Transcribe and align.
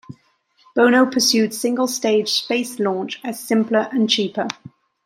Bono 0.75 1.05
pursued 1.11 1.53
single-stage 1.53 2.27
space 2.29 2.79
launch 2.79 3.21
as 3.23 3.39
simpler 3.39 3.87
and 3.91 4.09
cheaper. 4.09 4.47